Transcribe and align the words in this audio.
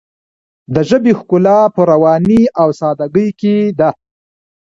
د 0.73 0.75
ژبې 0.89 1.11
ښکلا 1.19 1.59
په 1.75 1.81
روانۍ 1.91 2.41
او 2.61 2.69
ساده 2.79 3.05
ګۍ 3.15 3.29
کې 3.39 3.55
ده. 3.79 3.89